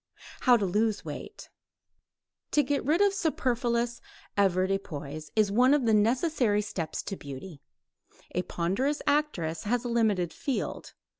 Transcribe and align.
HOW 0.39 0.57
TO 0.57 0.65
LOSE 0.65 1.05
WEIGHT 1.05 1.51
To 2.49 2.63
get 2.63 2.83
rid 2.83 3.01
of 3.01 3.13
superfluous 3.13 4.01
avoirdupois 4.35 5.29
is 5.35 5.51
one 5.51 5.75
of 5.75 5.85
the 5.85 5.93
necessary 5.93 6.63
steps 6.63 7.03
to 7.03 7.15
beauty. 7.15 7.61
A 8.33 8.41
ponderous 8.41 9.03
actress 9.05 9.65
has 9.65 9.85
a 9.85 9.89
limited 9.89 10.33
field. 10.33 10.95